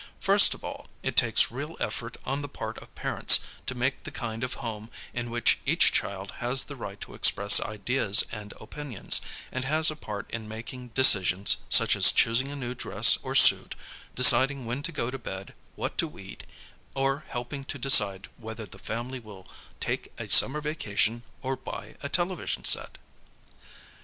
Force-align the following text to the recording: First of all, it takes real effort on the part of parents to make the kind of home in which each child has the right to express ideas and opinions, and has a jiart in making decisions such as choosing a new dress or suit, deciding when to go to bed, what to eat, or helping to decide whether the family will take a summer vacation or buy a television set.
First 0.19 0.55
of 0.55 0.63
all, 0.63 0.87
it 1.03 1.15
takes 1.15 1.51
real 1.51 1.77
effort 1.79 2.17
on 2.25 2.41
the 2.41 2.49
part 2.49 2.79
of 2.79 2.95
parents 2.95 3.39
to 3.67 3.75
make 3.75 4.01
the 4.03 4.09
kind 4.09 4.43
of 4.43 4.55
home 4.55 4.89
in 5.13 5.29
which 5.29 5.59
each 5.63 5.91
child 5.91 6.31
has 6.37 6.63
the 6.63 6.75
right 6.75 6.99
to 7.01 7.13
express 7.13 7.59
ideas 7.61 8.23
and 8.31 8.51
opinions, 8.59 9.21
and 9.51 9.63
has 9.63 9.91
a 9.91 9.95
jiart 9.95 10.27
in 10.31 10.47
making 10.47 10.87
decisions 10.95 11.57
such 11.69 11.95
as 11.95 12.11
choosing 12.11 12.47
a 12.49 12.55
new 12.55 12.73
dress 12.73 13.19
or 13.21 13.35
suit, 13.35 13.75
deciding 14.15 14.65
when 14.65 14.81
to 14.81 14.91
go 14.91 15.11
to 15.11 15.19
bed, 15.19 15.53
what 15.75 15.99
to 15.99 16.17
eat, 16.17 16.45
or 16.95 17.25
helping 17.27 17.63
to 17.65 17.77
decide 17.77 18.27
whether 18.37 18.65
the 18.65 18.79
family 18.79 19.19
will 19.19 19.47
take 19.79 20.11
a 20.17 20.27
summer 20.27 20.61
vacation 20.61 21.21
or 21.43 21.55
buy 21.55 21.95
a 22.01 22.09
television 22.09 22.63
set. 22.63 22.97